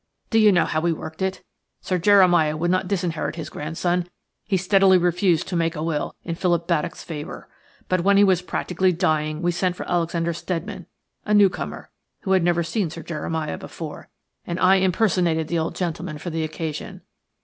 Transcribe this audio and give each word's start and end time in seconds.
"Do 0.31 0.39
you 0.39 0.51
know 0.51 0.65
how 0.65 0.81
we 0.81 0.91
worked 0.91 1.21
it? 1.21 1.43
Sir 1.79 1.99
Jeremiah 1.99 2.57
would 2.57 2.71
not 2.71 2.87
disinherit 2.87 3.35
his 3.35 3.51
grandson–he 3.51 4.57
steadily 4.57 4.97
refused 4.97 5.47
to 5.49 5.55
make 5.55 5.75
a 5.75 5.83
will 5.83 6.15
in 6.23 6.33
Philip 6.33 6.67
Baddock's 6.67 7.03
favour. 7.03 7.47
But 7.87 8.01
when 8.01 8.17
he 8.17 8.23
was 8.23 8.41
practically 8.41 8.91
dying 8.93 9.43
we 9.43 9.51
sent 9.51 9.75
for 9.75 9.87
Alexander 9.87 10.33
Steadman–a 10.33 11.33
newcomer, 11.35 11.91
who 12.21 12.31
had 12.31 12.43
never 12.43 12.63
seen 12.63 12.89
Sir 12.89 13.03
Jeremiah 13.03 13.59
before–and 13.59 14.59
I 14.59 14.77
impersonated 14.77 15.49
the 15.49 15.59
old 15.59 15.75
gentleman 15.75 16.17
for 16.17 16.31
the 16.31 16.43
occasion. 16.43 17.01